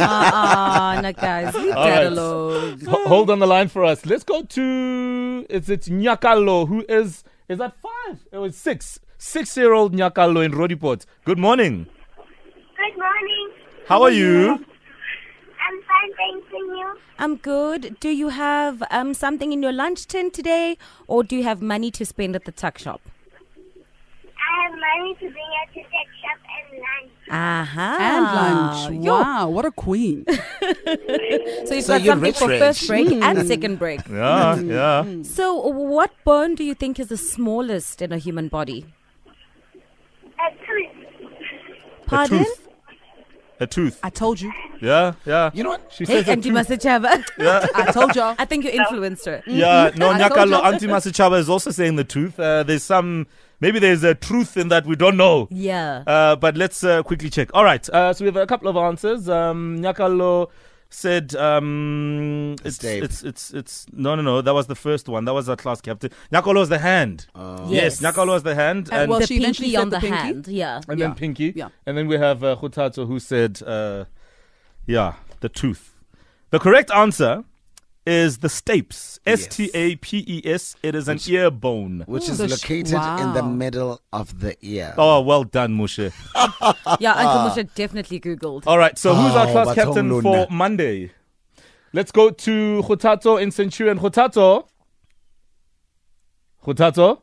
[0.00, 2.06] Ah, no, guys, leave All that right.
[2.06, 2.78] alone.
[3.06, 4.06] Hold on the line for us.
[4.06, 8.18] Let's go to it's it's Nyakalo who is is that five?
[8.32, 9.00] It was six.
[9.18, 11.06] Six year old Nyakalo in Roodepoort.
[11.24, 11.86] Good morning.
[12.76, 13.48] Good morning.
[13.88, 14.50] How are you?
[14.52, 16.96] I'm fine, thanks, and you?
[17.22, 17.96] I'm good.
[18.00, 21.90] Do you have um something in your lunch tin today, or do you have money
[21.98, 23.00] to spend at the tuck shop?
[24.44, 27.12] I have money to bring her to tuck shop and lunch.
[27.30, 27.86] Aha.
[28.08, 29.04] and lunch.
[29.06, 29.12] Yo.
[29.20, 30.24] Wow, what a queen.
[31.66, 32.60] So you've So got you're something rich, for rich.
[32.60, 34.00] first break and second break.
[34.08, 35.22] Yeah, yeah.
[35.22, 35.54] So,
[35.92, 38.84] what bone do you think is the smallest in a human body?
[40.44, 40.90] A tooth.
[42.06, 42.44] A Pardon?
[43.66, 43.98] Tooth.
[43.98, 44.00] A tooth.
[44.02, 44.52] I told you.
[44.80, 45.50] Yeah, yeah.
[45.54, 46.68] you know what She Hey, says a and you tooth.
[46.68, 47.04] must have.
[47.04, 48.34] I told y'all.
[48.38, 49.42] I think you influenced her.
[49.46, 50.64] Yeah, no, I told Nyakalo, you.
[50.72, 52.38] Auntie Masechaba is also saying the truth.
[52.40, 53.26] Uh, there's some,
[53.60, 55.48] maybe there's a truth in that we don't know.
[55.50, 56.02] Yeah.
[56.06, 57.50] Uh, but let's uh, quickly check.
[57.54, 59.28] All right, uh, so we have a couple of answers.
[59.28, 60.48] Um, Nyakalo
[60.94, 63.02] said um, it's, Stave.
[63.02, 65.80] it's it's it's no no no that was the first one that was our class
[65.80, 66.10] captain.
[66.32, 67.26] Nyakolo was the hand.
[67.34, 68.14] Uh, yes, Yes.
[68.14, 70.00] Nyakolo was the hand, And and, well, the she eventually pinky said on the the,
[70.00, 70.16] pinky.
[70.16, 70.48] hand.
[70.48, 70.80] Yeah.
[70.88, 71.06] and yeah.
[71.06, 71.68] then Pinky, Yeah.
[71.86, 74.04] and then we have uh, Khutato who said, uh,
[74.86, 75.94] yeah, the tooth.
[76.50, 77.44] The correct answer
[78.06, 79.18] is the stapes.
[79.26, 80.76] S T A P E S.
[80.82, 82.04] It is an ear bone.
[82.06, 84.94] which Ooh, is oh, the sh- located in the middle of the ear.
[84.98, 86.12] Oh, well done, Mushe.
[87.00, 87.54] Yeah, Uncle ah.
[87.56, 88.64] Moshe definitely Googled.
[88.66, 91.12] All right, so who's our Oh, class captain Tom for Monday?
[91.92, 93.98] Let's go to Khutato in Centurion.
[93.98, 94.66] Khutato.
[96.64, 97.20] Khutato.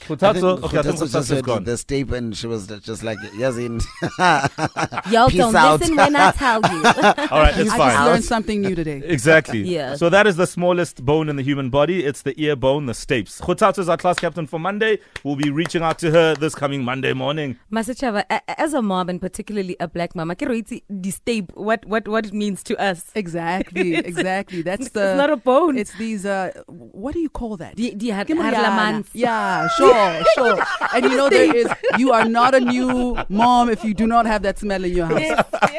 [0.00, 0.62] I think Khutato.
[0.64, 1.64] Okay, I think just Khutato's said gone.
[1.64, 3.82] the stape and she was just like, Yazin.
[5.12, 5.80] Y'all don't out.
[5.80, 6.76] listen when I tell you.
[7.30, 7.90] All right, it's I fine.
[7.92, 9.02] just learned something new today.
[9.04, 9.58] Exactly.
[9.68, 9.96] Yeah.
[9.96, 12.04] So that is the smallest bone in the human body.
[12.04, 13.40] It's the ear bone, the stapes.
[13.40, 14.98] Khutato is our class captain for Monday.
[15.24, 17.58] We'll be reaching out to her this coming Monday morning.
[17.70, 21.10] Masachava, a- a- as a mom and particularly a black mom, I can read the
[21.10, 23.10] stape, what, what, what it means to us.
[23.14, 24.62] Exactly, exactly.
[24.62, 25.00] That's the.
[25.00, 25.16] It's the.
[25.16, 25.76] not a bone.
[25.76, 26.24] It's these.
[26.24, 27.76] Uh, what do you call that?
[27.76, 28.64] Die, die har, Give me har Yana.
[28.64, 29.06] lamans.
[29.12, 29.87] Yeah, sure,
[30.34, 30.62] sure.
[30.94, 31.68] And you know there is.
[31.96, 35.06] You are not a new mom if you do not have that smell in your
[35.06, 35.18] house.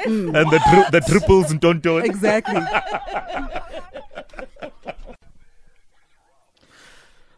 [0.05, 0.39] Mm.
[0.39, 2.05] And the, dri- the triples and don't do it.
[2.05, 2.55] Exactly.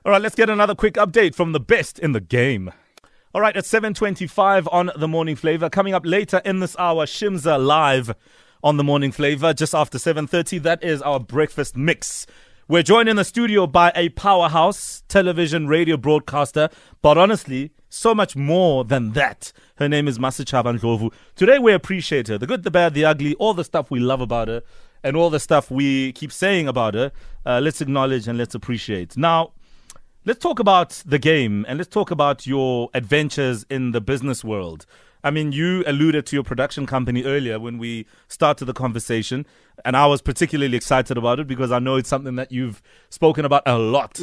[0.03, 2.71] All right, let's get another quick update from the best in the game.
[3.35, 5.69] All right, at 7:25 on the Morning Flavor.
[5.69, 8.15] Coming up later in this hour, Shimza live
[8.63, 10.61] on the Morning Flavor just after 7:30.
[10.63, 12.25] That is our breakfast mix.
[12.71, 16.69] We're joined in the studio by a powerhouse television radio broadcaster,
[17.01, 19.51] but honestly, so much more than that.
[19.75, 21.11] Her name is Masechaba Ndlovu.
[21.35, 24.21] Today we appreciate her, the good, the bad, the ugly, all the stuff we love
[24.21, 24.63] about her,
[25.03, 27.11] and all the stuff we keep saying about her.
[27.45, 29.17] Uh, let's acknowledge and let's appreciate.
[29.17, 29.51] Now,
[30.23, 34.85] Let's talk about the game and let's talk about your adventures in the business world.
[35.23, 39.45] I mean, you alluded to your production company earlier when we started the conversation,
[39.85, 43.45] and I was particularly excited about it because I know it's something that you've spoken
[43.45, 44.19] about a lot.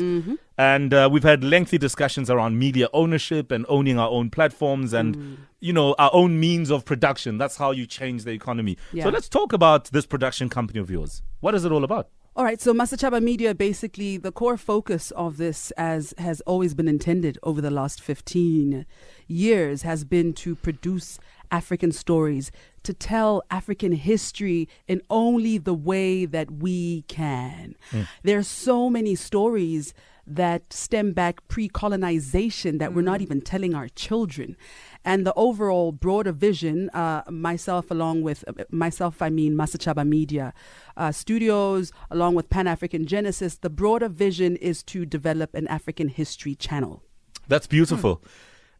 [0.57, 5.39] And uh, we've had lengthy discussions around media ownership and owning our own platforms and,
[5.61, 7.39] you know, our own means of production.
[7.39, 8.77] That's how you change the economy.
[8.93, 9.05] Yeah.
[9.05, 11.23] So let's talk about this production company of yours.
[11.41, 12.09] What is it all about?
[12.39, 16.87] All right, so Masechaba Media, basically, the core focus of this, as has always been
[16.87, 18.87] intended over the last 15
[19.29, 21.19] years, has been to produce
[21.51, 22.51] African stories,
[22.83, 27.75] to tell African history in only the way that we can.
[28.23, 29.95] There are so many stories
[30.29, 34.57] that stem back pre colonization that we're not even telling our children.
[35.05, 40.53] And the overall broader vision, uh, myself, along with uh, myself, I mean Masechaba Media
[40.97, 46.09] uh, Studios, along with Pan African Genesis, the broader vision is to develop an African
[46.09, 47.03] history channel.
[47.49, 48.23] That's beautiful.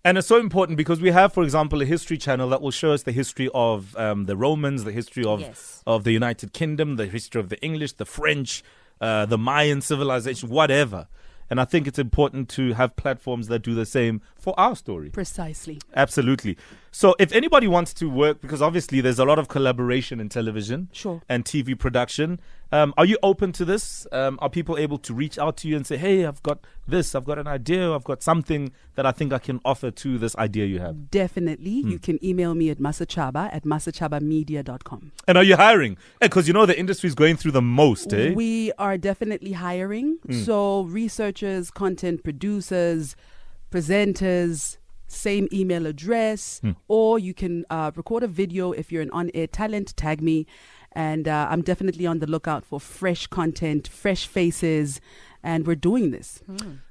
[0.05, 2.93] And it's so important because we have, for example, a history channel that will show
[2.93, 5.83] us the history of um, the Romans, the history of, Yes.
[5.87, 8.63] of the United Kingdom, the history of the English, the French,
[9.01, 11.09] uh, the Mayan civilization, whatever.
[11.51, 15.11] And I think it's important to have platforms that do the same for our story.
[15.11, 15.79] Precisely.
[15.95, 16.57] Absolutely.
[16.91, 20.89] So, if anybody wants to work, because obviously there's a lot of collaboration in television
[20.93, 21.21] Sure.
[21.29, 22.41] and TV production,
[22.73, 24.07] um, are you open to this?
[24.11, 27.15] Um, are people able to reach out to you and say, hey, I've got this,
[27.15, 30.35] I've got an idea, I've got something that I think I can offer to this
[30.37, 31.11] idea you have?
[31.11, 31.83] Definitely.
[31.83, 31.91] Hmm.
[31.91, 35.13] You can email me at masechaba at masechabamedia.com.
[35.27, 35.97] And are you hiring?
[36.21, 38.33] Because you know the industry is going through the most, eh?
[38.35, 40.19] We are definitely hiring.
[40.45, 43.15] So, researchers, content producers,
[43.71, 49.31] presenters, same email address, or you can uh, record a video if you're an on
[49.35, 50.47] air talent, tag me.
[50.93, 55.01] And uh, I'm definitely on the lookout for fresh content, fresh faces,
[55.43, 56.43] and we're doing this.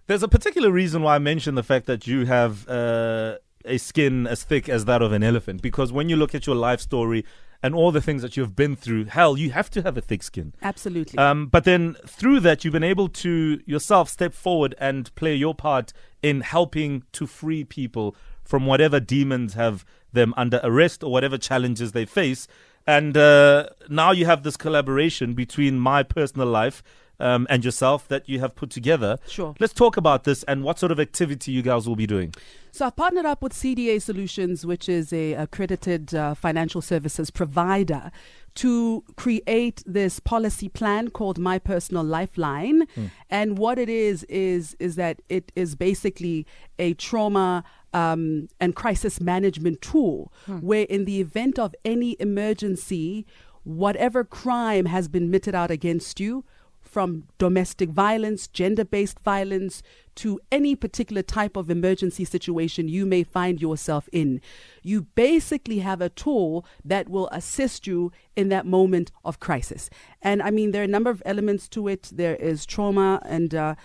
[0.07, 4.25] There's a particular reason why I mentioned the fact that you have uh, a skin
[4.25, 5.61] as thick as that of an elephant.
[5.61, 7.25] Because when you look at your life story
[7.63, 10.23] and all the things that you've been through, hell, you have to have a thick
[10.23, 10.53] skin.
[10.61, 11.17] Absolutely.
[11.17, 15.55] Um, but then through that, you've been able to yourself step forward and play your
[15.55, 21.37] part in helping to free people from whatever demons have them under arrest or whatever
[21.37, 22.47] challenges they face.
[22.87, 26.81] And uh, now you have this collaboration between my personal life
[27.19, 29.17] um, and yourself that you have put together.
[29.27, 29.55] Sure.
[29.59, 32.33] Let's talk about this and what sort of activity you guys will be doing.
[32.71, 38.11] So I've partnered up with CDA Solutions, which is a accredited uh, financial services provider,
[38.55, 42.87] to create this policy plan called My Personal Lifeline.
[43.29, 46.45] And what it is is is that it is basically
[46.79, 53.25] a trauma um, and crisis management tool, where in the event of any emergency,
[53.63, 56.43] whatever crime has been meted out against you
[56.81, 59.83] from domestic violence, gender based violence,
[60.15, 64.41] to any particular type of emergency situation you may find yourself in.
[64.81, 69.89] You basically have a tool that will assist you in that moment of crisis.
[70.21, 72.09] And I mean, there are a number of elements to it.
[72.11, 73.75] There is trauma and uh,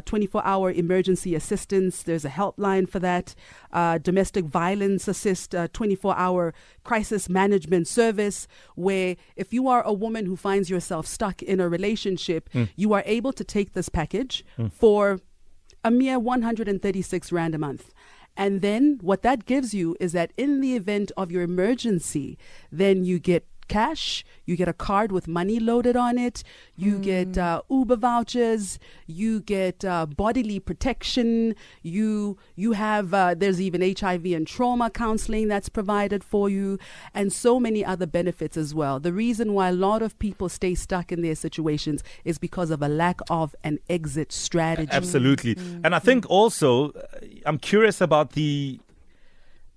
[0.00, 2.02] 24 hour emergency assistance.
[2.02, 3.34] There's a helpline for that.
[3.72, 6.54] Uh, domestic violence assist, uh, 24 hour
[6.84, 11.68] crisis management service, where if you are a woman who finds yourself stuck in a
[11.68, 15.20] relationship, you are able to take this package for
[15.84, 17.92] a mere 136 Rand a month.
[18.36, 22.38] And then what that gives you is that in the event of your emergency,
[22.70, 26.42] then you get cash, you get a card with money loaded on it,
[26.76, 33.60] you get uh, Uber vouchers, you get uh, bodily protection, you you have uh, there's
[33.60, 36.78] even HIV and trauma counseling that's provided for you,
[37.14, 39.00] and so many other benefits as well.
[39.00, 42.82] The reason why a lot of people stay stuck in their situations is because of
[42.82, 44.92] a lack of an exit strategy.
[44.92, 45.56] Absolutely.
[45.84, 47.02] And I think also, uh,
[47.46, 48.80] I'm curious about the,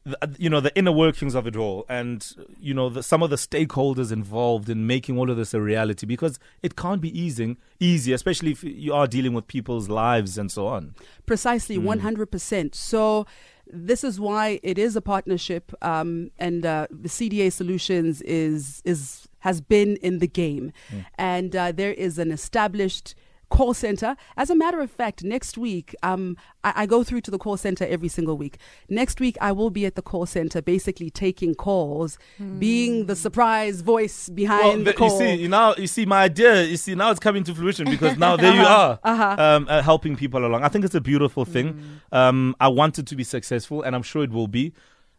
[0.05, 3.23] the, uh, you know, the inner workings of it all, and you know, the, some
[3.23, 7.19] of the stakeholders involved in making all of this a reality, because it can't be
[7.19, 10.93] easy, easy, especially if you are dealing with people's lives and so on.
[11.25, 12.75] Precisely, one hundred percent.
[12.75, 13.25] So
[13.67, 19.27] this is why it is a partnership, um, and uh, the CDA Solutions is is
[19.39, 20.71] has been in the game,
[21.17, 23.15] and uh, there is an established
[23.49, 24.15] call center.
[24.37, 27.57] As a matter of fact, next week, um, I, I go through to the call
[27.57, 28.57] center every single week.
[28.89, 32.17] Next week, I will be at the call center, basically taking calls,
[32.59, 35.21] being the surprise voice behind the the- call.
[35.21, 36.63] you see, now you see my idea.
[36.63, 39.35] You see, now it's coming to fruition because now there you are, uh-huh.
[39.37, 40.63] um, uh, helping people along.
[40.63, 42.01] I think it's a beautiful thing.
[42.11, 44.73] Um, I want it to be successful, and I'm sure it will be.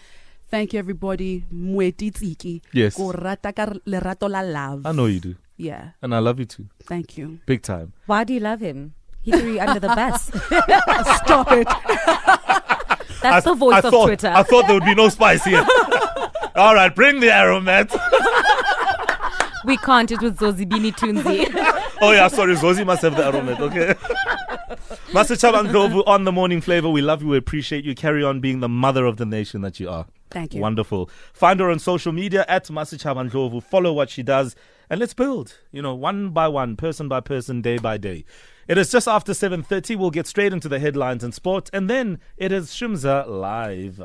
[0.51, 1.45] Thank you, everybody.
[1.53, 2.63] Mweti tsiki.
[2.73, 2.95] Yes.
[2.95, 4.87] Ko rata ka lerato la love.
[4.87, 5.91] I know you do, Yeah.
[6.03, 7.39] and I love you too, Thank you.
[7.47, 7.93] big time.
[8.07, 8.95] Why do you love him?
[9.23, 10.27] He threw you under the bus.
[11.25, 11.67] Stop it.
[13.23, 14.29] That's the voice I of thought, Twitter.
[14.29, 15.67] I thought there would be no spice here.
[16.55, 17.91] all right, bring the aromat.
[19.65, 20.13] we can't.
[20.13, 21.49] It was Zozibini Tunzi.
[22.01, 23.95] Oh yeah, sorry, Zozi must have the aromat, okay?
[25.13, 26.89] Masechaba Ndlovu on the morning flavor.
[26.89, 27.97] We love you, we appreciate you.
[27.97, 30.07] Carry on being the mother of the nation that you are.
[30.37, 30.61] Thank you.
[30.61, 31.09] Wonderful.
[31.33, 34.55] Find her on social media at Masechaba Follow what she does.
[34.91, 38.27] And let's build, you know, one by one, person by person, day by day.
[38.69, 39.97] It is just after 7.30.
[39.97, 41.71] We'll get straight into the headlines and sports.
[41.73, 44.03] And then it is Shimza live.